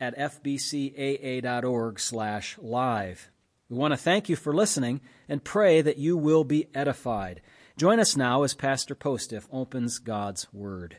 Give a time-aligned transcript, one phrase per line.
[0.00, 3.30] at fbcaa.org slash live.
[3.68, 7.40] We want to thank you for listening and pray that you will be edified.
[7.76, 10.98] Join us now as Pastor Postiff opens God's Word.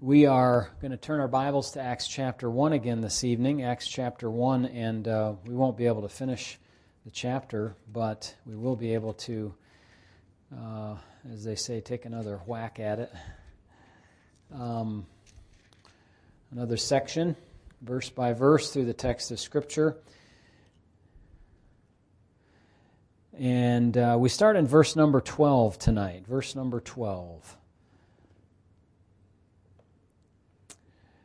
[0.00, 3.86] We are going to turn our Bibles to Acts chapter 1 again this evening, Acts
[3.86, 6.58] chapter 1, and uh, we won't be able to finish
[7.04, 9.54] the chapter, but we will be able to,
[10.56, 10.96] uh,
[11.30, 13.12] as they say, take another whack at it.
[14.52, 15.06] Um,
[16.52, 17.34] another section,
[17.80, 19.96] verse by verse, through the text of Scripture.
[23.38, 26.26] And uh, we start in verse number 12 tonight.
[26.26, 27.56] Verse number 12.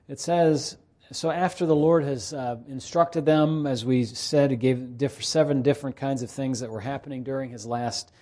[0.07, 0.77] It says,
[1.11, 5.61] So after the Lord has uh, instructed them, as we said, He gave diff- seven
[5.61, 8.13] different kinds of things that were happening during His last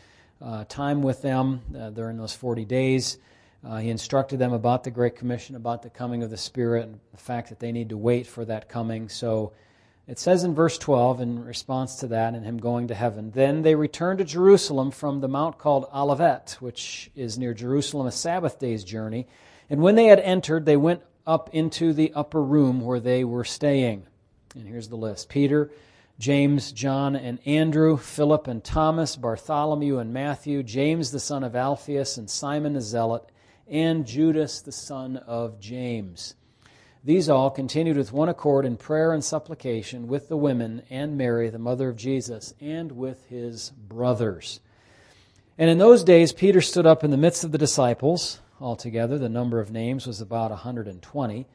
[0.41, 3.19] uh, time with them uh, during those 40 days.
[3.65, 6.99] Uh, he instructed them about the Great Commission, about the coming of the Spirit, and
[7.11, 9.09] the fact that they need to wait for that coming.
[9.09, 9.53] So
[10.07, 13.63] it says in verse 12, in response to that and him going to heaven, Then
[13.63, 18.59] they returned to Jerusalem from the mount called Olivet, which is near Jerusalem, a Sabbath
[18.59, 19.25] day's journey.
[19.67, 23.43] And when they had entered, they went up into the upper room where they were
[23.43, 24.05] staying.
[24.53, 25.71] And here's the list Peter,
[26.19, 32.17] James, John, and Andrew, Philip and Thomas, Bartholomew and Matthew, James the son of Alphaeus,
[32.17, 33.31] and Simon the Zealot
[33.69, 36.35] and Judas the son of James.
[37.03, 41.49] These all continued with one accord in prayer and supplication with the women and Mary,
[41.49, 44.59] the mother of Jesus, and with his brothers.
[45.57, 48.39] And in those days, Peter stood up in the midst of the disciples.
[48.59, 51.45] Altogether, the number of names was about a 120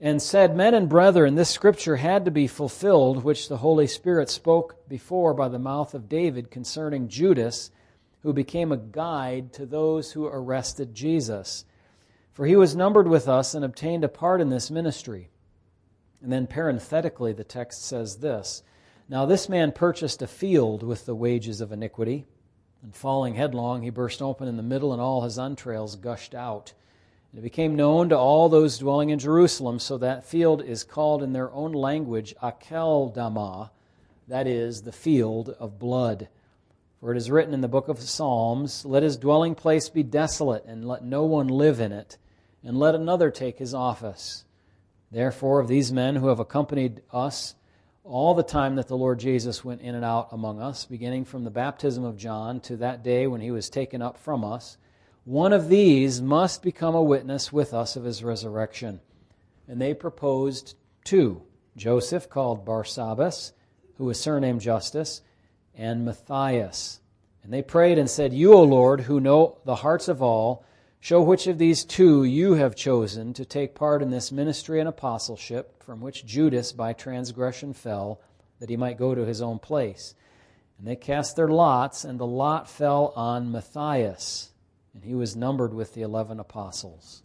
[0.00, 4.30] and said, Men and brethren, this scripture had to be fulfilled, which the Holy Spirit
[4.30, 7.70] spoke before by the mouth of David concerning Judas
[8.28, 11.64] who became a guide to those who arrested Jesus.
[12.34, 15.30] For he was numbered with us and obtained a part in this ministry.
[16.22, 18.62] And then parenthetically, the text says this
[19.08, 22.26] Now this man purchased a field with the wages of iniquity,
[22.82, 26.74] and falling headlong, he burst open in the middle, and all his entrails gushed out.
[27.32, 31.22] And it became known to all those dwelling in Jerusalem, so that field is called
[31.22, 33.70] in their own language Akeldama,
[34.26, 36.28] that is, the field of blood.
[37.00, 40.64] For it is written in the book of Psalms, Let his dwelling place be desolate,
[40.64, 42.18] and let no one live in it,
[42.64, 44.44] and let another take his office.
[45.10, 47.54] Therefore, of these men who have accompanied us
[48.04, 51.44] all the time that the Lord Jesus went in and out among us, beginning from
[51.44, 54.76] the baptism of John to that day when he was taken up from us,
[55.24, 59.00] one of these must become a witness with us of his resurrection.
[59.68, 61.42] And they proposed two
[61.76, 63.52] Joseph, called Barsabbas,
[63.98, 65.22] who was surnamed Justus,
[65.78, 67.00] and Matthias.
[67.44, 70.64] And they prayed and said, You, O Lord, who know the hearts of all,
[71.00, 74.88] show which of these two you have chosen to take part in this ministry and
[74.88, 78.20] apostleship, from which Judas by transgression fell,
[78.58, 80.14] that he might go to his own place.
[80.78, 84.50] And they cast their lots, and the lot fell on Matthias,
[84.92, 87.22] and he was numbered with the eleven apostles.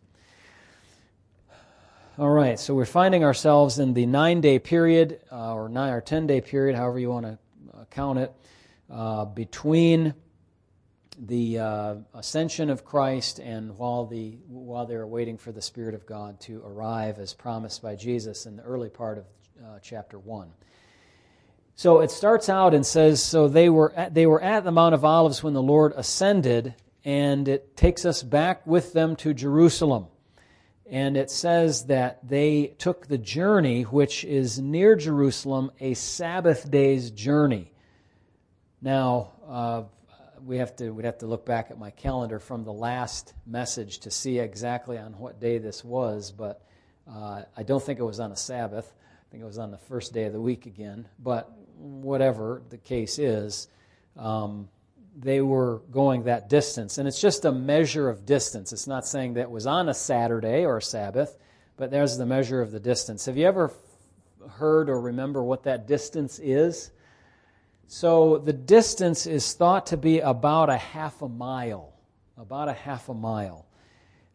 [2.19, 6.02] All right, so we're finding ourselves in the nine day period, uh, or nine or
[6.02, 7.40] ten day period, however you want to
[7.91, 8.34] count it,
[8.90, 10.13] uh, between
[11.19, 15.94] the uh, ascension of Christ and while the while they are waiting for the Spirit
[15.94, 19.25] of God to arrive as promised by Jesus in the early part of
[19.63, 20.51] uh, chapter one.
[21.75, 24.94] So it starts out and says, so they were at, they were at the Mount
[24.94, 30.07] of Olives when the Lord ascended, and it takes us back with them to Jerusalem.
[30.90, 37.10] And it says that they took the journey, which is near Jerusalem, a Sabbath day's
[37.10, 37.72] journey.
[38.81, 39.84] Now, uh,
[40.46, 44.00] we have to we'd have to look back at my calendar from the last message
[44.00, 46.62] to see exactly on what day this was, but
[47.10, 48.94] uh, I don't think it was on a Sabbath.
[48.94, 51.07] I think it was on the first day of the week again.
[51.18, 53.68] But whatever the case is,
[54.18, 54.69] um,
[55.15, 58.74] they were going that distance, and it's just a measure of distance.
[58.74, 61.38] It's not saying that it was on a Saturday or a Sabbath,
[61.77, 63.25] but there's the measure of the distance.
[63.25, 63.71] Have you ever
[64.57, 66.92] heard or remember what that distance is?
[67.88, 71.94] So the distance is thought to be about a half a mile.
[72.38, 73.66] About a half a mile.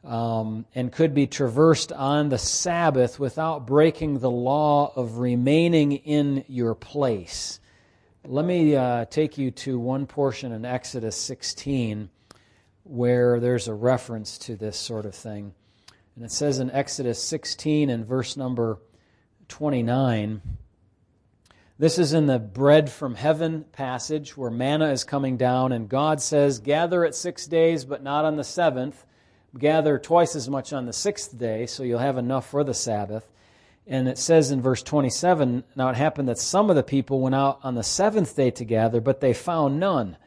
[0.04, 6.44] um, and could be traversed on the Sabbath without breaking the law of remaining in
[6.48, 7.60] your place.
[8.30, 12.10] Let me uh, take you to one portion in Exodus 16
[12.84, 15.54] where there's a reference to this sort of thing.
[16.14, 18.80] And it says in Exodus 16 and verse number
[19.48, 20.42] 29.
[21.78, 26.20] This is in the bread from heaven passage where manna is coming down, and God
[26.20, 29.06] says, Gather it six days, but not on the seventh.
[29.56, 33.26] Gather twice as much on the sixth day, so you'll have enough for the Sabbath.
[33.88, 37.34] And it says in verse 27 Now it happened that some of the people went
[37.34, 40.18] out on the seventh day to gather, but they found none.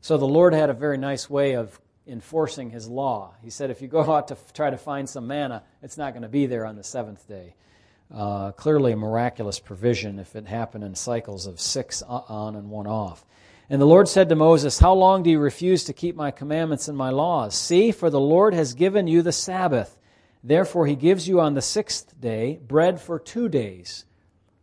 [0.00, 3.34] So the Lord had a very nice way of enforcing his law.
[3.42, 6.22] He said, If you go out to try to find some manna, it's not going
[6.22, 7.54] to be there on the seventh day.
[8.14, 12.86] Uh, clearly a miraculous provision if it happened in cycles of six on and one
[12.86, 13.24] off.
[13.68, 16.88] And the Lord said to Moses, How long do you refuse to keep my commandments
[16.88, 17.54] and my laws?
[17.54, 19.96] See, for the Lord has given you the Sabbath.
[20.42, 24.04] Therefore, he gives you on the sixth day bread for two days.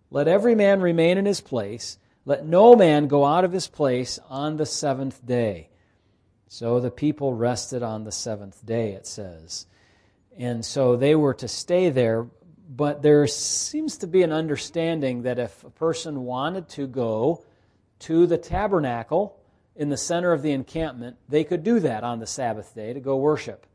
[0.09, 1.97] Let every man remain in his place.
[2.25, 5.69] Let no man go out of his place on the seventh day.
[6.47, 9.65] So the people rested on the seventh day, it says.
[10.37, 12.27] And so they were to stay there
[12.69, 17.43] but there seems to be an understanding that if a person wanted to go
[17.99, 19.39] to the tabernacle
[19.75, 22.99] in the center of the encampment, they could do that on the Sabbath day to
[22.99, 23.65] go worship.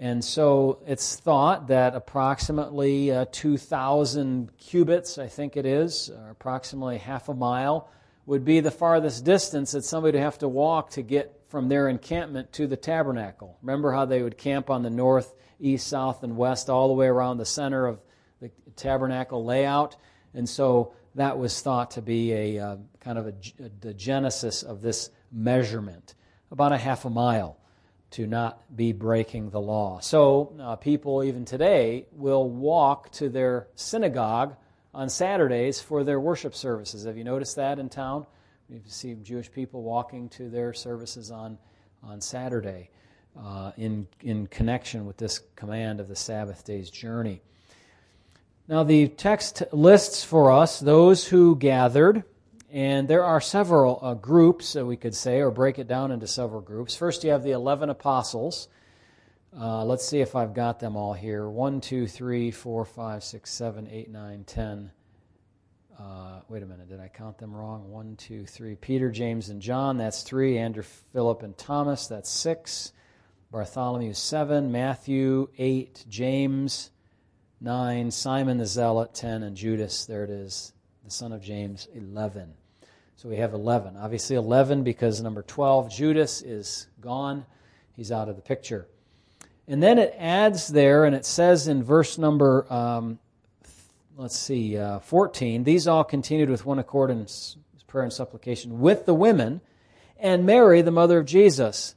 [0.00, 6.98] And so it's thought that approximately uh, 2,000 cubits, I think it is, or approximately
[6.98, 7.90] half a mile,
[8.24, 11.88] would be the farthest distance that somebody would have to walk to get from their
[11.88, 13.58] encampment to the tabernacle.
[13.60, 17.06] Remember how they would camp on the north east, south, and west, all the way
[17.06, 18.00] around the center of
[18.40, 19.96] the tabernacle layout.
[20.32, 23.34] And so that was thought to be a uh, kind of a,
[23.64, 26.14] a, the genesis of this measurement,
[26.52, 27.58] about a half a mile
[28.10, 30.00] to not be breaking the law.
[30.00, 34.56] So uh, people, even today, will walk to their synagogue
[34.94, 37.04] on Saturdays for their worship services.
[37.04, 38.26] Have you noticed that in town?
[38.68, 41.58] You see Jewish people walking to their services on,
[42.02, 42.90] on Saturday
[43.38, 47.42] uh, in, in connection with this command of the Sabbath day's journey.
[48.66, 52.24] Now, the text lists for us those who gathered,
[52.72, 56.26] and there are several uh, groups, that we could say, or break it down into
[56.26, 56.96] several groups.
[56.96, 58.68] First, you have the 11 apostles.
[59.58, 61.48] Uh, let's see if I've got them all here.
[61.48, 64.90] 1, 2, 3, 4, 5, 6, 7, 8, 9, 10.
[65.98, 67.90] Uh, wait a minute, did I count them wrong?
[67.90, 68.76] One, two, three.
[68.76, 70.56] Peter, James, and John, that's three.
[70.56, 72.92] Andrew, Philip, and Thomas, that's six.
[73.50, 74.70] Bartholomew, seven.
[74.70, 76.04] Matthew, eight.
[76.08, 76.92] James,
[77.60, 78.12] nine.
[78.12, 79.42] Simon the Zealot, ten.
[79.42, 80.72] And Judas, there it is,
[81.08, 82.52] the son of James, eleven.
[83.16, 83.96] So we have 11.
[83.96, 87.46] Obviously, 11 because number 12, Judas, is gone.
[87.96, 88.86] He's out of the picture.
[89.66, 93.18] And then it adds there, and it says in verse number um,
[94.18, 95.64] let's see, uh, 14.
[95.64, 97.26] These all continued with one accord in
[97.86, 99.62] prayer and supplication with the women
[100.18, 101.94] and Mary, the mother of Jesus.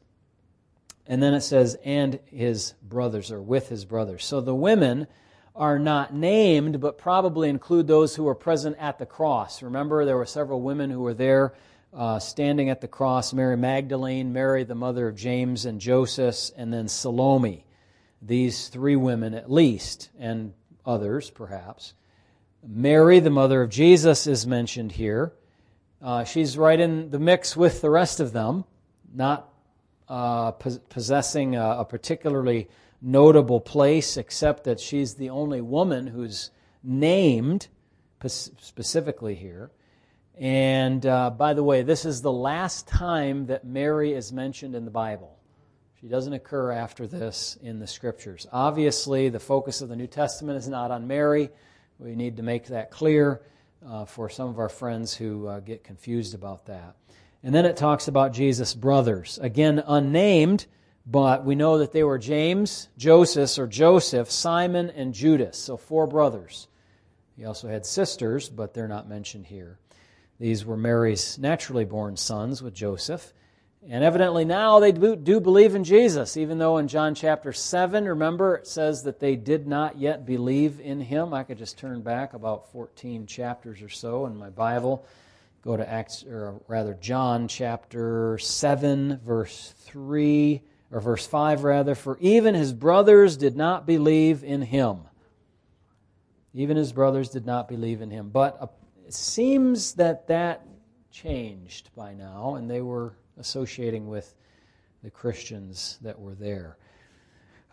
[1.07, 4.23] And then it says, and his brothers, or with his brothers.
[4.23, 5.07] So the women
[5.55, 9.61] are not named, but probably include those who were present at the cross.
[9.61, 11.53] Remember, there were several women who were there
[11.93, 16.71] uh, standing at the cross Mary Magdalene, Mary, the mother of James and Joseph, and
[16.71, 17.65] then Salome.
[18.21, 20.53] These three women, at least, and
[20.85, 21.93] others perhaps.
[22.65, 25.33] Mary, the mother of Jesus, is mentioned here.
[26.01, 28.63] Uh, she's right in the mix with the rest of them,
[29.13, 29.51] not
[30.07, 32.69] uh, possessing a, a, particularly
[33.01, 36.51] notable place, except that she's the only woman who's
[36.83, 37.67] named
[38.27, 39.71] specifically here.
[40.37, 44.85] And uh, by the way, this is the last time that Mary is mentioned in
[44.85, 45.37] the Bible.
[45.99, 48.47] She doesn't occur after this in the scriptures.
[48.51, 51.49] Obviously, the focus of the New Testament is not on Mary.
[51.99, 53.41] We need to make that clear
[53.87, 56.95] uh, for some of our friends who uh, get confused about that.
[57.43, 59.39] And then it talks about Jesus' brothers.
[59.41, 60.65] Again, unnamed,
[61.05, 65.57] but we know that they were James, Joseph, or Joseph, Simon, and Judas.
[65.57, 66.67] So four brothers.
[67.35, 69.79] He also had sisters, but they're not mentioned here.
[70.39, 73.33] These were Mary's naturally born sons with Joseph.
[73.89, 78.55] And evidently now they do believe in Jesus, even though in John chapter 7, remember,
[78.57, 81.33] it says that they did not yet believe in him.
[81.33, 85.03] I could just turn back about 14 chapters or so in my Bible.
[85.63, 91.95] Go to Acts, or rather, John chapter 7, verse 3, or verse 5, rather.
[91.95, 94.99] For even his brothers did not believe in him.
[96.53, 98.29] Even his brothers did not believe in him.
[98.29, 98.67] But uh,
[99.07, 100.65] it seems that that
[101.11, 104.33] changed by now, and they were associating with
[105.03, 106.77] the Christians that were there.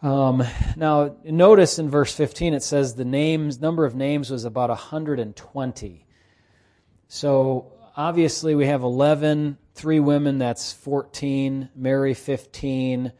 [0.00, 0.44] Um,
[0.76, 6.06] now, notice in verse 15 it says the names number of names was about 120.
[7.08, 13.12] So obviously we have 11, three women, that's 14, Mary 15,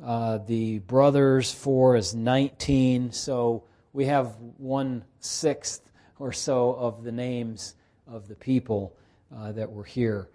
[0.00, 3.10] uh, the brothers, four is 19.
[3.10, 5.90] So we have one sixth
[6.20, 7.74] or so of the names
[8.06, 8.96] of the people
[9.36, 10.28] uh, that were here.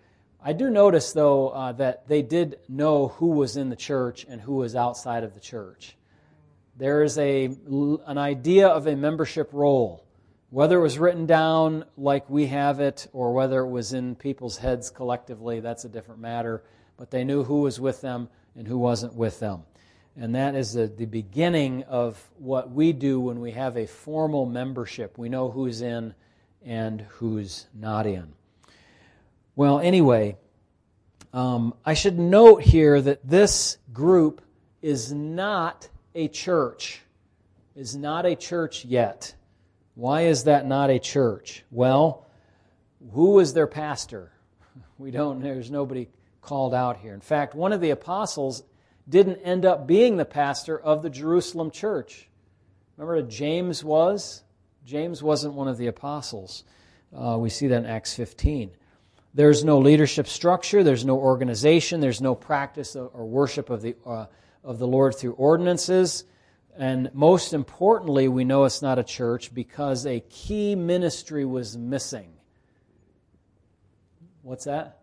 [0.43, 4.41] I do notice, though, uh, that they did know who was in the church and
[4.41, 5.95] who was outside of the church.
[6.75, 7.45] There is a,
[8.05, 10.03] an idea of a membership roll.
[10.51, 14.58] Whether it was written down like we have it or whether it was in people's
[14.58, 16.63] heads collectively, that's a different matter.
[16.98, 19.63] But they knew who was with them and who wasn't with them.
[20.18, 24.46] And that is the, the beginning of what we do when we have a formal
[24.46, 25.18] membership.
[25.18, 26.15] We know who's in
[26.65, 28.34] and who's not in.
[29.56, 30.38] Well, anyway,
[31.32, 34.41] um, I should note here that this group
[34.82, 37.01] is not a church,
[37.75, 39.36] is not a church yet.
[40.00, 41.65] Why is that not a church?
[41.72, 42.25] Well,
[43.12, 44.32] who was their pastor?
[44.98, 46.10] We don't, there's nobody
[46.41, 47.13] called out here.
[47.13, 48.63] In fact, one of the apostles
[49.08, 52.29] didn't end up being the pastor of the Jerusalem church.
[52.96, 54.44] Remember James was?
[54.86, 56.63] James wasn't one of the apostles.
[57.13, 58.72] Uh, we see that in Acts 15.
[59.34, 64.27] There's no leadership structure, there's no organization, there's no practice or worship of the, uh,
[64.63, 66.24] of the Lord through ordinances.
[66.79, 72.31] And most importantly, we know it's not a church because a key ministry was missing.
[74.43, 75.00] What's that?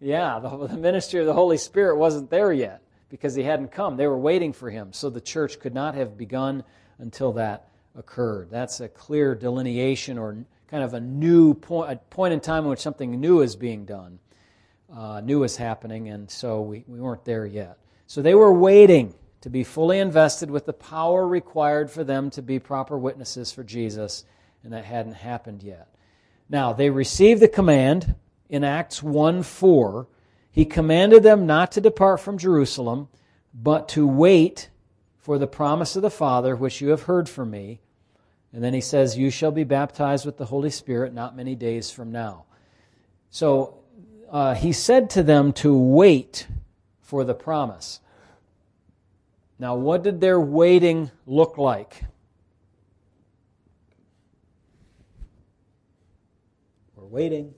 [0.00, 3.98] Yeah, the, the ministry of the Holy Spirit wasn't there yet because he hadn't come.
[3.98, 4.94] They were waiting for him.
[4.94, 6.64] So the church could not have begun
[6.98, 8.48] until that occurred.
[8.50, 12.70] That's a clear delineation or kind of a new point, a point in time in
[12.70, 14.18] which something new is being done,
[14.90, 17.76] uh, new is happening, and so we, we weren't there yet.
[18.06, 22.40] So they were waiting to be fully invested with the power required for them to
[22.40, 24.24] be proper witnesses for Jesus,
[24.64, 25.88] and that hadn't happened yet.
[26.48, 28.14] Now, they received the command
[28.48, 30.06] in Acts 1 4.
[30.50, 33.08] He commanded them not to depart from Jerusalem,
[33.52, 34.70] but to wait
[35.18, 37.80] for the promise of the Father, which you have heard from me.
[38.52, 41.90] And then he says, You shall be baptized with the Holy Spirit not many days
[41.90, 42.44] from now.
[43.30, 43.78] So
[44.30, 46.46] uh, he said to them to wait
[47.00, 48.00] for the promise.
[49.62, 52.02] Now, what did their waiting look like?
[56.96, 57.54] We're waiting.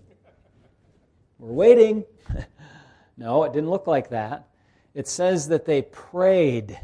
[1.38, 2.04] We're waiting.
[3.16, 4.48] no, it didn't look like that.
[4.92, 6.78] It says that they prayed.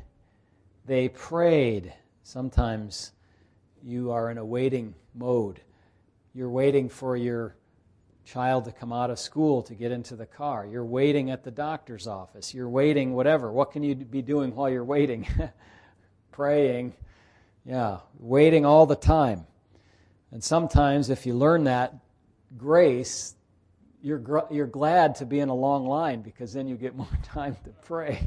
[0.87, 1.93] They prayed.
[2.23, 3.13] Sometimes
[3.83, 5.61] you are in a waiting mode.
[6.33, 7.57] You're waiting for your
[8.33, 10.65] child to come out of school to get into the car.
[10.65, 12.55] You're waiting at the doctor's office.
[12.55, 13.51] You're waiting, whatever.
[13.51, 15.27] What can you be doing while you're waiting?
[16.31, 16.95] Praying.
[17.65, 19.47] Yeah, waiting all the time.
[20.31, 21.95] And sometimes, if you learn that
[22.57, 23.35] grace,
[24.01, 27.19] you're, gr- you're glad to be in a long line because then you get more
[27.25, 28.21] time to pray.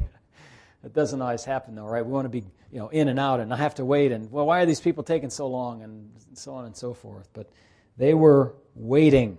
[0.84, 2.04] It doesn't always happen, though, right?
[2.04, 4.30] We want to be you know, in and out, and I have to wait, and
[4.30, 7.28] well, why are these people taking so long, and so on and so forth.
[7.32, 7.48] But
[7.96, 9.38] they were waiting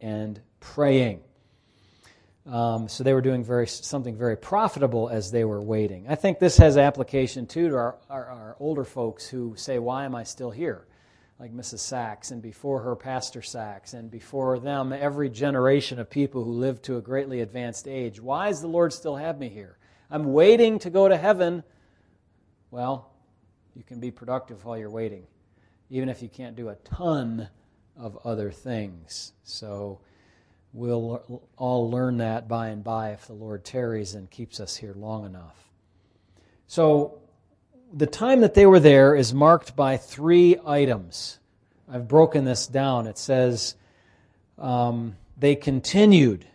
[0.00, 1.20] and praying.
[2.46, 6.06] Um, so they were doing very something very profitable as they were waiting.
[6.08, 10.04] I think this has application too to our, our, our older folks who say, "Why
[10.04, 10.86] am I still here?"
[11.38, 11.80] Like Mrs.
[11.80, 16.84] Sachs, and before her, Pastor Sachs, and before them, every generation of people who lived
[16.84, 18.20] to a greatly advanced age.
[18.20, 19.78] Why does the Lord still have me here?
[20.10, 21.62] I'm waiting to go to heaven
[22.70, 23.10] well,
[23.74, 25.26] you can be productive while you're waiting,
[25.88, 27.48] even if you can't do a ton
[27.98, 29.32] of other things.
[29.42, 30.00] So
[30.72, 34.94] we'll all learn that by and by if the Lord tarries and keeps us here
[34.94, 35.68] long enough.
[36.66, 37.20] So
[37.92, 41.38] the time that they were there is marked by three items.
[41.90, 43.06] I've broken this down.
[43.06, 43.74] It says
[44.58, 46.46] um, they continued,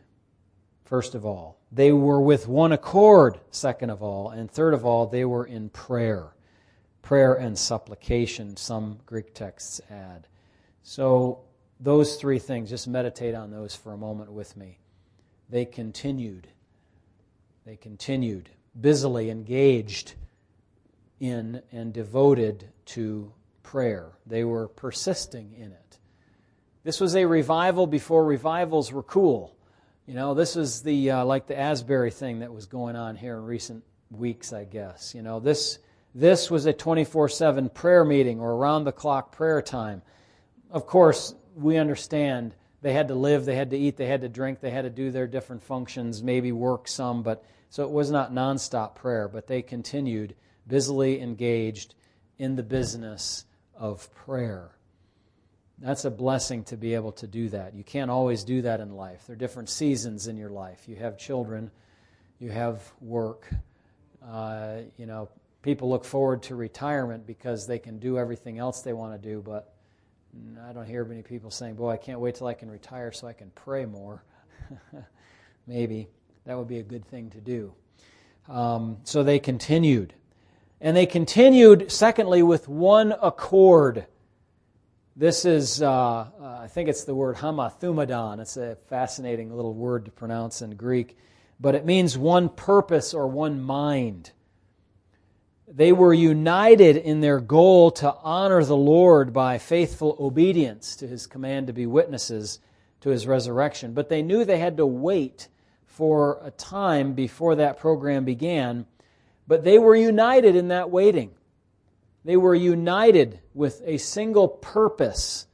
[0.85, 1.57] first of all.
[1.71, 4.29] They were with one accord, second of all.
[4.29, 6.35] And third of all, they were in prayer.
[7.01, 10.27] Prayer and supplication, some Greek texts add.
[10.83, 11.39] So,
[11.79, 14.79] those three things, just meditate on those for a moment with me.
[15.49, 16.47] They continued.
[17.65, 18.49] They continued,
[18.79, 20.15] busily engaged
[21.19, 23.31] in and devoted to
[23.63, 24.11] prayer.
[24.25, 25.99] They were persisting in it.
[26.83, 29.55] This was a revival before revivals were cool.
[30.05, 33.37] You know, this is the uh, like the Asbury thing that was going on here
[33.37, 35.15] in recent weeks, I guess.
[35.15, 35.79] You know, this
[36.13, 40.01] this was a 24/7 prayer meeting or around the clock prayer time.
[40.73, 44.27] Of course, we understand they had to live, they had to eat, they had to
[44.29, 48.11] drink, they had to do their different functions, maybe work some, but So it was
[48.11, 50.35] not nonstop prayer, but they continued
[50.67, 51.95] busily engaged
[52.37, 54.71] in the business of prayer.
[55.79, 57.73] That's a blessing to be able to do that.
[57.73, 59.25] You can't always do that in life.
[59.25, 60.87] There are different seasons in your life.
[60.87, 61.71] You have children,
[62.37, 63.47] you have work.
[64.23, 65.29] Uh, you know,
[65.63, 69.41] people look forward to retirement because they can do everything else they want to do,
[69.41, 69.72] but
[70.67, 73.27] I don't hear many people saying, Boy, I can't wait till I can retire so
[73.27, 74.23] I can pray more.
[75.67, 76.07] Maybe
[76.45, 77.73] that would be a good thing to do.
[78.49, 80.13] Um, so they continued.
[80.81, 84.05] And they continued, secondly, with one accord.
[85.15, 86.27] This is, uh, uh,
[86.61, 88.39] I think it's the word homothumadon.
[88.39, 91.17] It's a fascinating little word to pronounce in Greek,
[91.59, 94.31] but it means one purpose or one mind.
[95.67, 101.25] They were united in their goal to honor the Lord by faithful obedience to his
[101.27, 102.59] command to be witnesses
[103.01, 103.93] to his resurrection.
[103.93, 105.47] But they knew they had to wait
[105.85, 108.85] for a time before that program began
[109.47, 111.31] but they were united in that waiting.
[112.25, 115.47] They were united with a single purpose,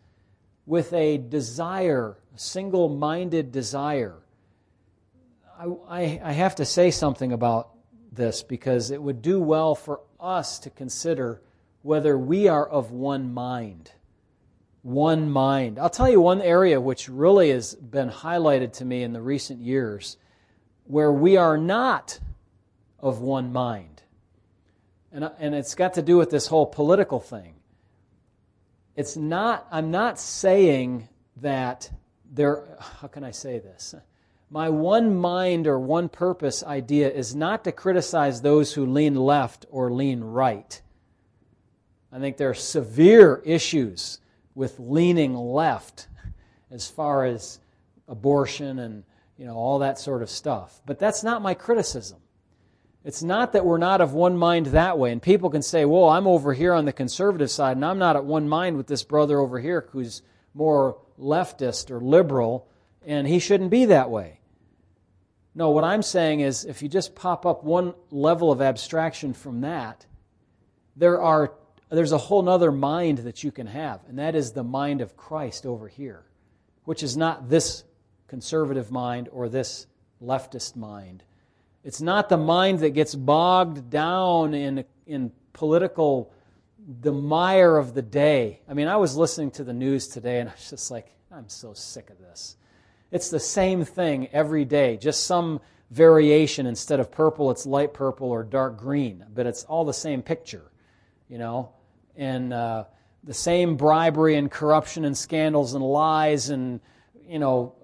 [0.65, 4.17] with a desire, a single minded desire.
[5.57, 7.71] I, I, I, have to say something about
[8.11, 11.41] this because it would do well for us to consider
[11.81, 13.91] whether we are of one mind.
[14.81, 15.77] One mind.
[15.77, 19.59] I'll tell you one area which really has been highlighted to me in the recent
[19.59, 20.17] years
[20.85, 22.19] where we are not
[22.99, 24.01] of one mind.
[25.11, 27.55] And, and it's got to do with this whole political thing.
[28.95, 31.89] It's not, I'm not saying that
[32.31, 33.95] there, how can I say this?
[34.51, 39.67] My one mind or one purpose idea is not to criticize those who lean left
[39.69, 40.81] or lean right.
[42.11, 44.19] I think there are severe issues
[44.55, 46.07] with leaning left
[46.71, 47.59] as far as
[48.07, 49.03] abortion and
[49.37, 50.81] you know all that sort of stuff.
[50.85, 52.17] But that's not my criticism.
[53.05, 55.11] It's not that we're not of one mind that way.
[55.11, 58.17] And people can say, well, I'm over here on the conservative side, and I'm not
[58.17, 60.21] at one mind with this brother over here who's
[60.53, 62.67] more leftist or liberal,
[63.05, 64.38] and he shouldn't be that way.
[65.59, 69.59] No, what I'm saying is if you just pop up one level of abstraction from
[69.59, 70.05] that,
[70.95, 71.51] there are
[71.89, 75.17] there's a whole other mind that you can have, and that is the mind of
[75.17, 76.23] Christ over here,
[76.85, 77.83] which is not this
[78.29, 79.85] conservative mind or this
[80.23, 81.23] leftist mind.
[81.83, 86.31] It's not the mind that gets bogged down in, in political,
[87.01, 88.61] the mire of the day.
[88.65, 91.49] I mean, I was listening to the news today and I was just like, I'm
[91.49, 92.55] so sick of this.
[93.11, 96.65] It's the same thing every day, just some variation.
[96.65, 100.71] Instead of purple, it's light purple or dark green, but it's all the same picture,
[101.27, 101.71] you know?
[102.15, 102.85] And uh,
[103.23, 106.79] the same bribery and corruption and scandals and lies and,
[107.27, 107.75] you know,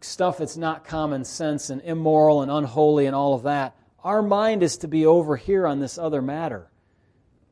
[0.00, 3.76] stuff that's not common sense and immoral and unholy and all of that.
[4.02, 6.70] Our mind is to be over here on this other matter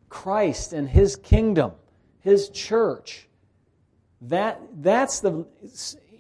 [0.09, 1.73] Christ and His kingdom,
[2.21, 3.29] His church.
[4.23, 5.47] That, that's the.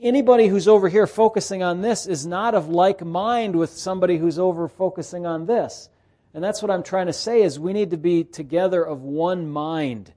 [0.04, 4.38] Anybody who's over here focusing on this is not of like mind with somebody who's
[4.38, 5.88] over focusing on this.
[6.34, 9.48] And that's what I'm trying to say is we need to be together of one
[9.48, 10.12] mind.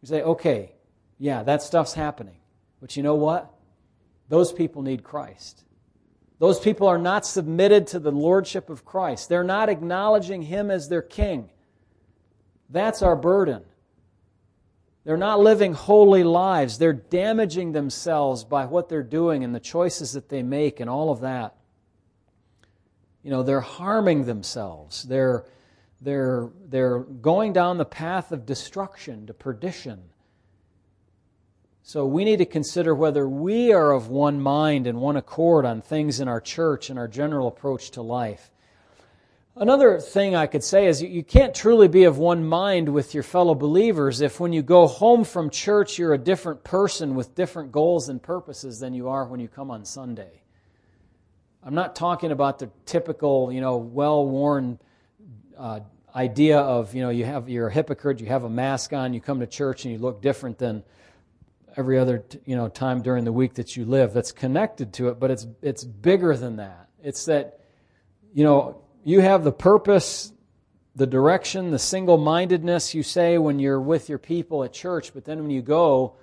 [0.00, 0.76] You say, okay,
[1.18, 2.36] yeah, that stuff's happening.
[2.80, 3.52] But you know what?
[4.28, 5.64] Those people need Christ.
[6.38, 9.28] Those people are not submitted to the lordship of Christ.
[9.28, 11.50] They're not acknowledging Him as their king.
[12.70, 13.64] That's our burden.
[15.08, 16.76] They're not living holy lives.
[16.76, 21.10] They're damaging themselves by what they're doing and the choices that they make and all
[21.10, 21.56] of that.
[23.22, 25.04] You know, they're harming themselves.
[25.04, 25.46] They're,
[26.02, 30.02] they're, they're going down the path of destruction, to perdition.
[31.82, 35.80] So we need to consider whether we are of one mind and one accord on
[35.80, 38.50] things in our church and our general approach to life.
[39.60, 43.24] Another thing I could say is you can't truly be of one mind with your
[43.24, 47.72] fellow believers if when you go home from church you're a different person with different
[47.72, 50.42] goals and purposes than you are when you come on Sunday.
[51.64, 54.78] I'm not talking about the typical, you know, well-worn
[55.58, 55.80] uh,
[56.14, 59.20] idea of, you know, you have you're a hypocrite, you have a mask on, you
[59.20, 60.84] come to church and you look different than
[61.76, 65.20] every other you know time during the week that you live that's connected to it
[65.20, 67.60] but it's it's bigger than that it's that
[68.32, 70.32] you know you have the purpose
[70.96, 75.40] the direction the single-mindedness you say when you're with your people at church but then
[75.40, 76.14] when you go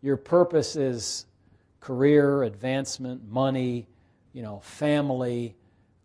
[0.00, 1.26] your purpose is
[1.80, 3.86] career advancement money
[4.32, 5.54] you know family.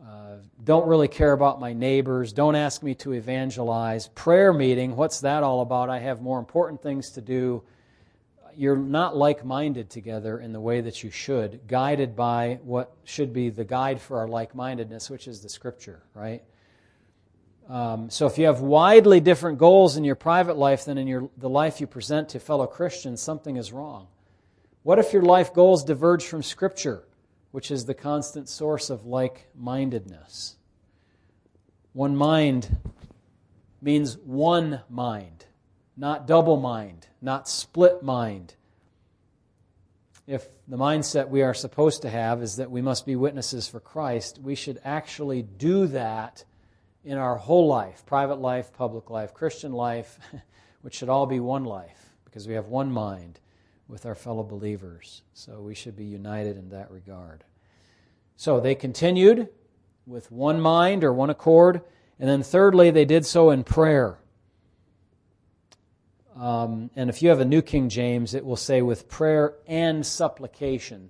[0.01, 2.31] Uh, don't really care about my neighbors.
[2.31, 4.07] Don't ask me to evangelize.
[4.09, 5.89] Prayer meeting what's that all about?
[5.89, 7.63] I have more important things to do
[8.57, 13.31] you're not like minded together in the way that you should, guided by what should
[13.31, 16.43] be the guide for our like mindedness, which is the Scripture, right?
[17.69, 21.29] Um, so if you have widely different goals in your private life than in your,
[21.37, 24.07] the life you present to fellow Christians, something is wrong.
[24.83, 27.03] What if your life goals diverge from Scripture,
[27.51, 30.55] which is the constant source of like mindedness?
[31.91, 32.77] One mind
[33.81, 35.46] means one mind,
[35.97, 38.53] not double mind, not split mind.
[40.27, 43.79] If the mindset we are supposed to have is that we must be witnesses for
[43.79, 46.43] Christ, we should actually do that
[47.03, 50.19] in our whole life private life, public life, Christian life,
[50.81, 53.39] which should all be one life because we have one mind
[53.87, 55.23] with our fellow believers.
[55.33, 57.43] So we should be united in that regard.
[58.35, 59.49] So they continued
[60.05, 61.81] with one mind or one accord.
[62.19, 64.19] And then thirdly, they did so in prayer.
[66.37, 70.05] Um, and if you have a New King James, it will say with prayer and
[70.05, 71.09] supplication.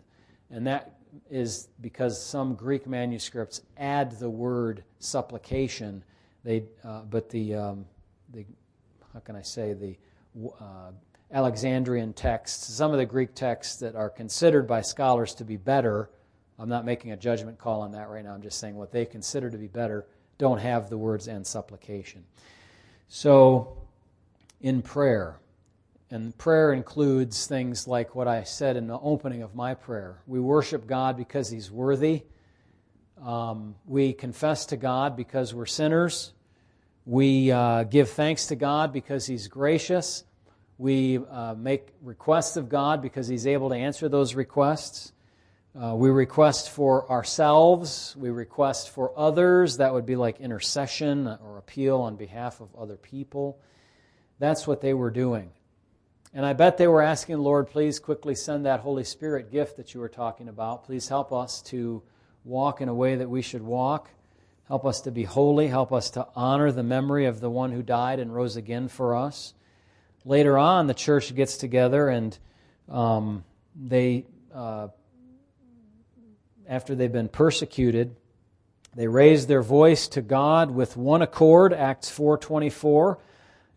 [0.49, 0.97] And that
[1.29, 6.03] is because some Greek manuscripts add the word supplication.
[6.45, 7.85] They, uh, but the, um,
[8.33, 8.45] the,
[9.13, 9.97] how can I say, the
[10.61, 10.91] uh,
[11.31, 16.09] Alexandrian texts, some of the Greek texts that are considered by scholars to be better,
[16.57, 19.05] I'm not making a judgment call on that right now, I'm just saying what they
[19.05, 22.23] consider to be better, don't have the words and supplication.
[23.09, 23.77] So,
[24.61, 25.39] in prayer,
[26.09, 30.21] and prayer includes things like what I said in the opening of my prayer.
[30.25, 32.23] We worship God because He's worthy.
[33.23, 36.33] Um, we confess to God because we're sinners.
[37.05, 40.23] We uh, give thanks to God because He's gracious.
[40.77, 45.13] We uh, make requests of God because He's able to answer those requests.
[45.79, 48.15] Uh, we request for ourselves.
[48.17, 49.77] We request for others.
[49.77, 53.59] That would be like intercession or appeal on behalf of other people.
[54.39, 55.51] That's what they were doing.
[56.33, 59.93] And I bet they were asking, Lord, please quickly send that Holy Spirit gift that
[59.93, 60.83] you were talking about.
[60.83, 62.03] Please help us to
[62.43, 64.09] walk in a way that we should walk.
[64.67, 65.67] Help us to be holy.
[65.67, 69.15] Help us to honor the memory of the one who died and rose again for
[69.15, 69.53] us.
[70.25, 72.37] Later on, the church gets together and
[72.89, 73.43] um,
[73.75, 74.89] they, uh,
[76.67, 78.15] after they've been persecuted,
[78.93, 83.17] they raise their voice to God with one accord, Acts 4.24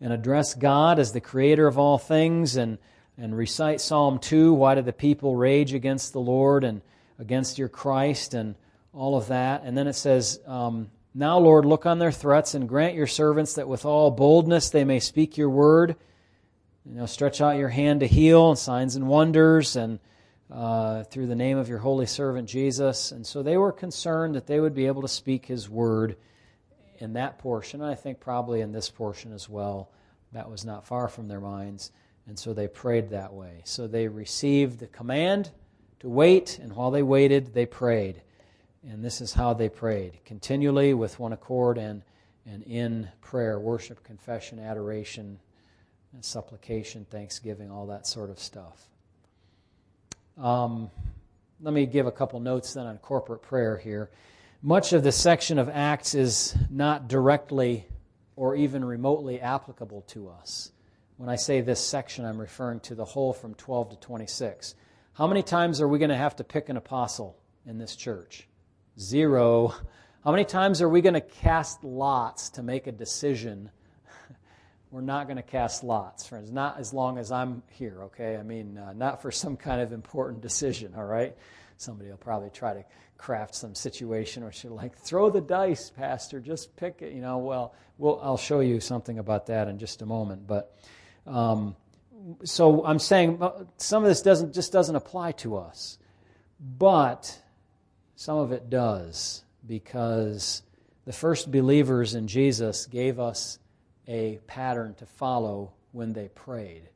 [0.01, 2.79] and address God as the creator of all things and,
[3.17, 6.81] and recite Psalm 2 why do the people rage against the Lord and
[7.19, 8.55] against your Christ and
[8.93, 9.61] all of that.
[9.63, 13.53] And then it says, um, Now, Lord, look on their threats and grant your servants
[13.53, 15.95] that with all boldness they may speak your word.
[16.85, 19.99] You know, stretch out your hand to heal, and signs and wonders, and
[20.51, 23.11] uh, through the name of your holy servant Jesus.
[23.11, 26.17] And so they were concerned that they would be able to speak his word
[27.01, 29.89] in that portion, I think probably in this portion as well,
[30.31, 31.91] that was not far from their minds.
[32.27, 33.61] And so they prayed that way.
[33.63, 35.51] So they received the command
[35.99, 38.21] to wait, and while they waited, they prayed.
[38.87, 42.03] And this is how they prayed continually with one accord and,
[42.45, 45.39] and in prayer, worship, confession, adoration,
[46.19, 48.87] supplication, thanksgiving, all that sort of stuff.
[50.37, 50.89] Um,
[51.61, 54.09] let me give a couple notes then on corporate prayer here.
[54.63, 57.87] Much of this section of Acts is not directly
[58.35, 60.71] or even remotely applicable to us.
[61.17, 64.75] When I say this section, I'm referring to the whole from 12 to 26.
[65.13, 68.47] How many times are we going to have to pick an apostle in this church?
[68.99, 69.73] Zero.
[70.23, 73.71] How many times are we going to cast lots to make a decision?
[74.91, 76.51] We're not going to cast lots, friends.
[76.51, 78.37] Not as long as I'm here, okay?
[78.37, 81.35] I mean, uh, not for some kind of important decision, all right?
[81.81, 82.85] Somebody will probably try to
[83.17, 87.13] craft some situation where you're like, throw the dice, Pastor, just pick it.
[87.13, 90.47] You know, well, we'll I'll show you something about that in just a moment.
[90.47, 90.75] But
[91.25, 91.75] um,
[92.43, 93.41] so I'm saying
[93.77, 95.97] some of this doesn't just doesn't apply to us,
[96.59, 97.39] but
[98.15, 100.61] some of it does because
[101.05, 103.59] the first believers in Jesus gave us
[104.07, 106.89] a pattern to follow when they prayed.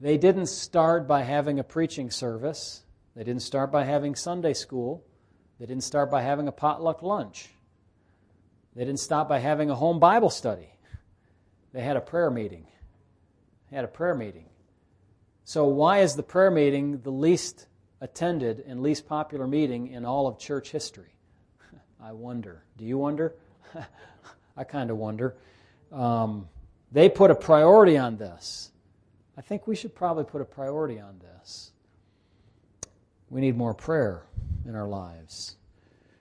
[0.00, 2.82] They didn't start by having a preaching service.
[3.14, 5.04] They didn't start by having Sunday school.
[5.58, 7.50] They didn't start by having a potluck lunch.
[8.74, 10.68] They didn't stop by having a home Bible study.
[11.72, 12.66] They had a prayer meeting.
[13.70, 14.46] They had a prayer meeting.
[15.44, 17.66] So, why is the prayer meeting the least
[18.00, 21.16] attended and least popular meeting in all of church history?
[22.02, 22.64] I wonder.
[22.76, 23.34] Do you wonder?
[24.56, 25.36] I kind of wonder.
[25.92, 26.48] Um,
[26.92, 28.70] they put a priority on this.
[29.36, 31.72] I think we should probably put a priority on this.
[33.30, 34.22] We need more prayer
[34.66, 35.56] in our lives.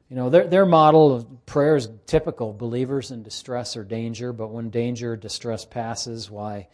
[0.09, 4.49] You know, their, their model of prayer is typical believers in distress or danger, but
[4.49, 6.67] when danger, distress passes, why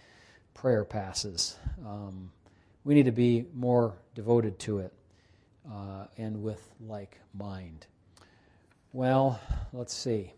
[0.53, 1.57] prayer passes.
[1.85, 2.31] Um,
[2.83, 4.93] we need to be more devoted to it
[5.69, 7.87] uh, and with like mind.
[8.93, 9.39] Well,
[9.73, 10.31] let's see.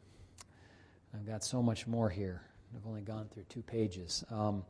[1.14, 2.42] I've got so much more here.
[2.76, 4.24] I've only gone through two pages.
[4.32, 4.64] Um,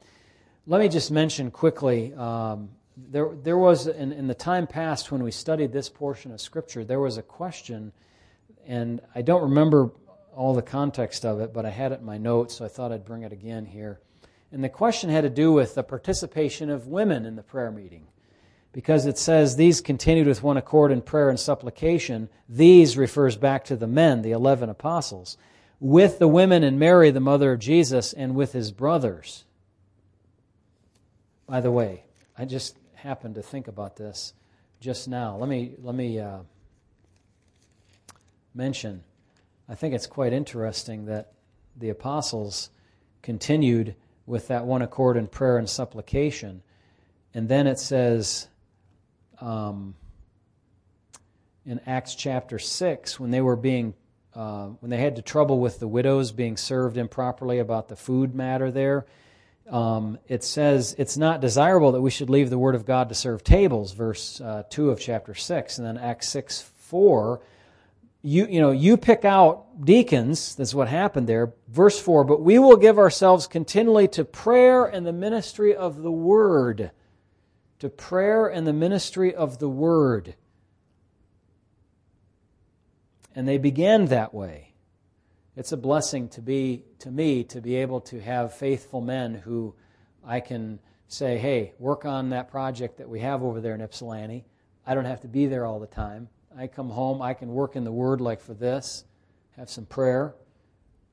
[0.66, 5.24] let me just mention quickly um, there, there was, in, in the time past when
[5.24, 7.92] we studied this portion of Scripture, there was a question,
[8.66, 9.92] and I don't remember
[10.36, 12.92] all the context of it, but I had it in my notes, so I thought
[12.92, 14.00] I'd bring it again here.
[14.52, 18.08] And the question had to do with the participation of women in the prayer meeting.
[18.72, 22.30] Because it says, These continued with one accord in prayer and supplication.
[22.48, 25.38] These refers back to the men, the eleven apostles,
[25.80, 29.46] with the women and Mary, the mother of Jesus, and with his brothers.
[31.48, 32.04] By the way,
[32.38, 34.34] I just happened to think about this
[34.80, 35.38] just now.
[35.38, 36.40] Let me, let me uh,
[38.54, 39.04] mention,
[39.70, 41.34] I think it's quite interesting that
[41.76, 42.70] the apostles
[43.22, 46.62] continued with that one accord in prayer and supplication.
[47.34, 48.48] And then it says
[49.40, 49.96] um,
[51.66, 53.94] in Acts chapter 6, when they were being
[54.36, 58.36] uh, when they had the trouble with the widows being served improperly about the food
[58.36, 59.04] matter there,
[59.70, 63.16] um, it says it's not desirable that we should leave the word of God to
[63.16, 65.78] serve tables, verse uh, 2 of chapter 6.
[65.78, 67.42] And then Acts 6 4,
[68.22, 71.54] you, you know, you pick out deacons, that's what happened there.
[71.68, 76.12] Verse 4, but we will give ourselves continually to prayer and the ministry of the
[76.12, 76.92] word.
[77.80, 80.36] To prayer and the ministry of the word.
[83.36, 84.67] And they began that way.
[85.58, 89.74] It's a blessing to be to me to be able to have faithful men who
[90.24, 94.46] I can say, "Hey, work on that project that we have over there in Ypsilanti."
[94.86, 96.30] I don't have to be there all the time.
[96.56, 99.06] I come home, I can work in the Word like for this,
[99.56, 100.36] have some prayer,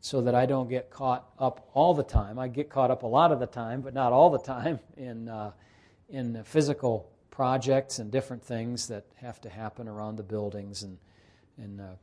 [0.01, 2.39] so that I don't get caught up all the time.
[2.39, 5.27] I get caught up a lot of the time, but not all the time in
[5.27, 5.53] uh,
[6.11, 10.99] in physical projects and different things that have to happen around the buildings and
[11.57, 11.95] and uh,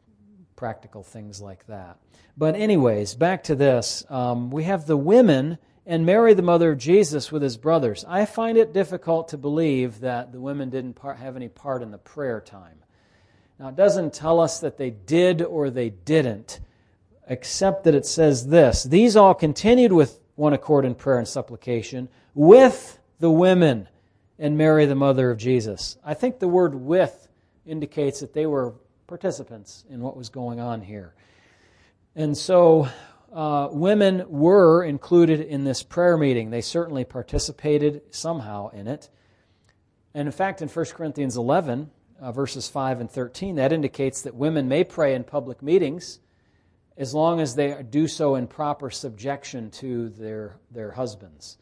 [0.56, 1.98] practical things like that.
[2.38, 4.04] But, anyways, back to this.
[4.10, 8.06] Um, we have the women and Mary, the mother of Jesus, with his brothers.
[8.08, 11.98] I find it difficult to believe that the women didn't have any part in the
[11.98, 12.78] prayer time.
[13.60, 16.60] Now, it doesn't tell us that they did or they didn't,
[17.28, 22.10] except that it says this These all continued with one accord in prayer and supplication
[22.34, 23.88] with the women
[24.40, 25.98] and Mary, the mother of Jesus.
[26.04, 27.28] I think the word with
[27.66, 28.74] indicates that they were
[29.12, 31.14] participants in what was going on here.
[32.16, 32.88] And so
[33.34, 36.50] uh, women were included in this prayer meeting.
[36.50, 39.10] They certainly participated somehow in it.
[40.14, 44.34] And in fact, in 1 Corinthians 11, uh, verses 5 and 13, that indicates that
[44.34, 46.22] women may pray in public meetings
[46.96, 51.58] as long as they do so in proper subjection to their, their husbands.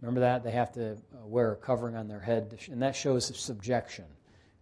[0.00, 0.44] Remember that?
[0.44, 4.04] They have to uh, wear a covering on their head, and that shows subjection.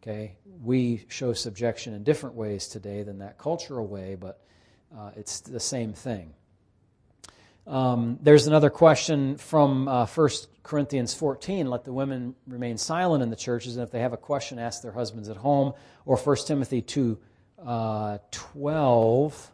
[0.02, 4.40] Okay, we show subjection in different ways today than that cultural way, but
[4.96, 6.32] uh, it's the same thing.
[7.66, 10.30] Um, there's another question from uh, 1
[10.62, 14.16] Corinthians 14 let the women remain silent in the churches, and if they have a
[14.16, 15.74] question, ask their husbands at home.
[16.06, 17.18] Or 1 Timothy 2
[17.62, 19.50] uh, 12.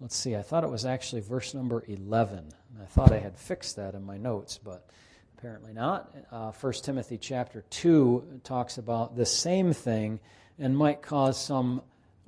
[0.00, 2.52] Let's see, I thought it was actually verse number 11.
[2.80, 4.86] I thought I had fixed that in my notes, but
[5.42, 6.14] Apparently not.
[6.30, 10.20] Uh, 1 Timothy chapter 2 talks about the same thing
[10.56, 11.82] and might cause some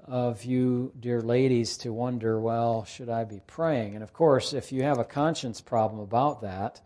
[0.04, 3.94] of you, dear ladies, to wonder well, should I be praying?
[3.94, 6.80] And of course, if you have a conscience problem about that,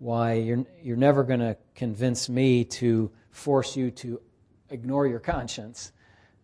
[0.00, 4.20] why, you're, you're never going to convince me to force you to
[4.70, 5.92] ignore your conscience.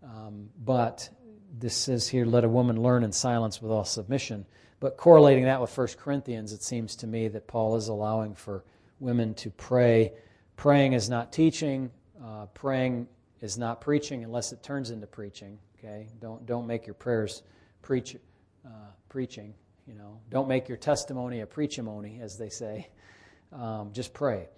[0.04, 1.08] Um, but
[1.58, 4.46] this says here, let a woman learn in silence with all submission.
[4.78, 8.62] But correlating that with 1 Corinthians, it seems to me that Paul is allowing for
[9.00, 10.12] women to pray.
[10.56, 11.90] Praying is not teaching.
[12.22, 13.08] Uh, praying
[13.40, 15.58] is not preaching unless it turns into preaching.
[15.78, 17.42] Okay, don't don't make your prayers
[17.82, 18.16] preach
[18.64, 18.68] uh,
[19.08, 19.54] preaching.
[19.86, 22.88] You know, don't make your testimony a preachimony, as they say.
[23.52, 24.48] Um, just pray,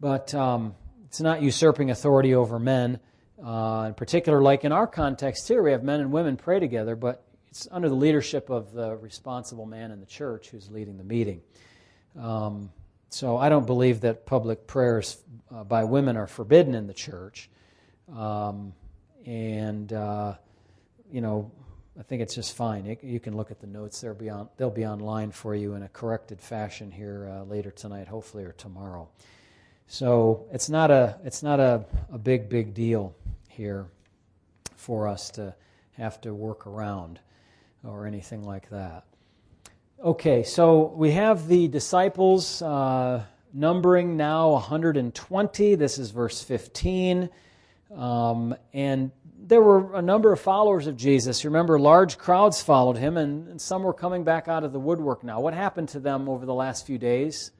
[0.00, 0.74] but um,
[1.06, 3.00] it's not usurping authority over men.
[3.44, 6.96] Uh, in particular, like in our context here, we have men and women pray together,
[6.96, 11.04] but it's under the leadership of the responsible man in the church who's leading the
[11.04, 11.40] meeting.
[12.18, 12.70] Um,
[13.10, 15.18] so I don't believe that public prayers
[15.54, 17.48] uh, by women are forbidden in the church.
[18.14, 18.72] Um,
[19.26, 20.34] and, uh,
[21.10, 21.50] you know,
[21.98, 22.86] I think it's just fine.
[22.86, 24.00] It, you can look at the notes.
[24.00, 27.70] They'll be, on, they'll be online for you in a corrected fashion here uh, later
[27.70, 29.08] tonight, hopefully, or tomorrow.
[29.88, 33.14] So it's not a, it's not a, a big, big deal
[33.48, 33.86] here
[34.76, 35.54] for us to
[35.92, 37.20] have to work around
[37.82, 39.04] or anything like that.
[40.00, 45.74] Okay, so we have the disciples uh, numbering now 120.
[45.74, 47.28] This is verse 15.
[47.96, 51.42] Um, and there were a number of followers of Jesus.
[51.42, 54.78] You remember, large crowds followed him, and, and some were coming back out of the
[54.78, 55.40] woodwork now.
[55.40, 57.50] What happened to them over the last few days?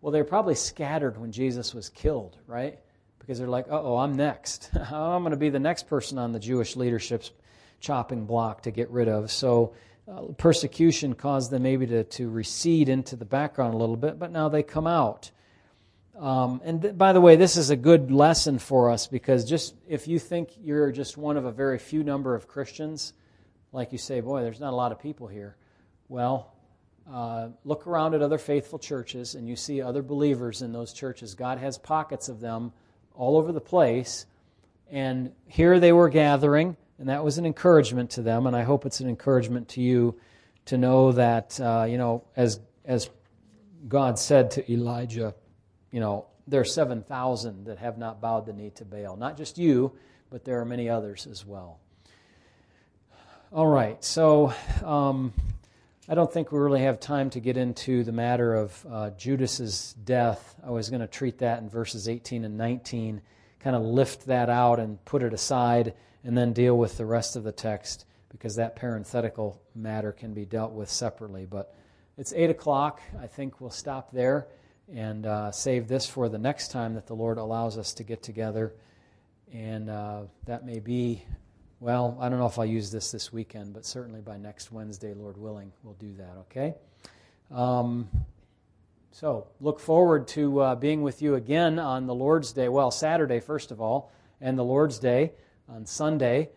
[0.00, 2.78] Well, they were probably scattered when Jesus was killed, right?
[3.18, 4.70] Because they're like, oh, I'm next.
[4.74, 7.30] I'm going to be the next person on the Jewish leadership's
[7.80, 9.30] chopping block to get rid of.
[9.30, 9.74] So
[10.06, 14.30] uh, persecution caused them maybe to, to recede into the background a little bit, but
[14.30, 15.30] now they come out.
[16.18, 19.74] Um, and th- by the way, this is a good lesson for us because just
[19.88, 23.14] if you think you're just one of a very few number of Christians,
[23.72, 25.56] like you say, boy, there's not a lot of people here.
[26.08, 26.52] Well,
[27.10, 31.34] uh, look around at other faithful churches and you see other believers in those churches.
[31.34, 32.72] God has pockets of them
[33.14, 34.26] all over the place.
[34.90, 38.46] And here they were gathering, and that was an encouragement to them.
[38.46, 40.18] And I hope it's an encouragement to you
[40.66, 43.10] to know that, uh, you know, as, as
[43.88, 45.34] God said to Elijah,
[45.90, 49.16] you know, there are 7,000 that have not bowed the knee to Baal.
[49.16, 49.92] Not just you,
[50.30, 51.78] but there are many others as well.
[53.52, 54.52] All right, so
[54.82, 55.32] um,
[56.08, 59.94] I don't think we really have time to get into the matter of uh, Judas's
[60.04, 60.56] death.
[60.66, 63.20] I was going to treat that in verses 18 and 19,
[63.60, 67.36] kind of lift that out and put it aside, and then deal with the rest
[67.36, 71.46] of the text because that parenthetical matter can be dealt with separately.
[71.46, 71.72] But
[72.16, 73.00] it's 8 o'clock.
[73.20, 74.48] I think we'll stop there
[74.92, 78.22] and uh, save this for the next time that the Lord allows us to get
[78.22, 78.74] together.
[79.52, 81.22] And uh, that may be,
[81.78, 85.14] well, I don't know if I'll use this this weekend, but certainly by next Wednesday,
[85.14, 86.74] Lord willing, we'll do that, okay?
[87.50, 88.08] Um,
[89.12, 92.68] so look forward to uh, being with you again on the Lord's Day.
[92.68, 94.10] Well, Saturday, first of all,
[94.40, 95.32] and the Lord's Day
[95.68, 96.50] on Sunday.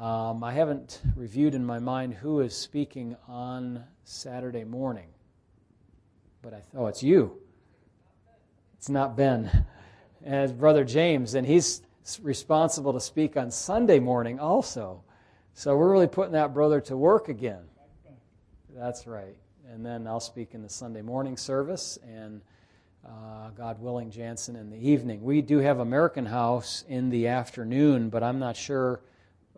[0.00, 5.08] Um, I haven't reviewed in my mind who is speaking on Saturday morning,
[6.40, 7.38] but I, oh, it's you.
[8.76, 9.66] It's not Ben.
[10.24, 11.82] As Brother James, and he's
[12.22, 15.02] responsible to speak on Sunday morning also.
[15.54, 17.62] So we're really putting that brother to work again.
[18.74, 19.36] That's right.
[19.70, 22.40] And then I'll speak in the Sunday morning service, and
[23.06, 25.22] uh, God willing, Jansen in the evening.
[25.22, 29.00] We do have American House in the afternoon, but I'm not sure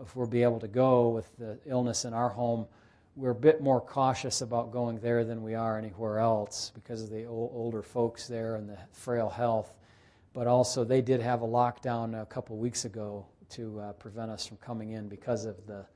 [0.00, 2.66] if we'll be able to go with the illness in our home
[3.16, 7.10] we're a bit more cautious about going there than we are anywhere else because of
[7.10, 9.76] the old, older folks there and the frail health.
[10.32, 14.46] But also, they did have a lockdown a couple weeks ago to uh, prevent us
[14.46, 15.86] from coming in because of the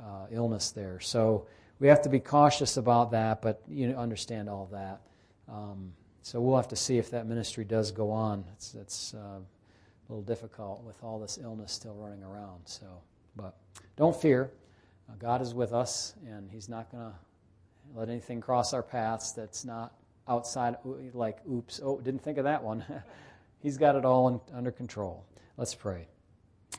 [0.00, 0.98] uh, illness there.
[0.98, 1.46] So
[1.78, 5.00] we have to be cautious about that, but you understand all that.
[5.48, 5.92] Um,
[6.24, 8.46] so we'll have to see if that ministry does go on.
[8.54, 9.42] It's, it's uh, a
[10.08, 12.62] little difficult with all this illness still running around.
[12.64, 12.86] So,
[13.36, 13.54] but
[13.98, 14.50] don't fear.
[15.06, 17.12] Uh, God is with us, and He's not going to
[17.94, 19.92] let anything cross our paths that's not
[20.26, 20.76] outside,
[21.12, 22.82] like, oops, oh, didn't think of that one.
[23.60, 25.26] He's got it all in, under control.
[25.58, 26.08] Let's pray.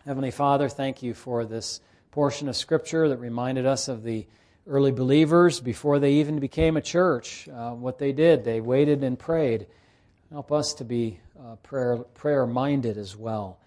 [0.07, 4.25] Heavenly Father, thank you for this portion of Scripture that reminded us of the
[4.67, 7.47] early believers before they even became a church.
[7.49, 9.67] Uh, what they did, they waited and prayed.
[10.31, 13.59] Help us to be uh, prayer prayer minded as well.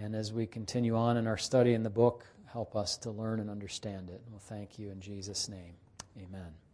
[0.00, 3.40] And as we continue on in our study in the book, help us to learn
[3.40, 4.20] and understand it.
[4.30, 5.74] We'll thank you in Jesus' name.
[6.16, 6.65] Amen.